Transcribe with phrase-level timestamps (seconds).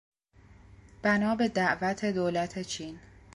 [1.03, 2.99] بنا به دعوت دولت چین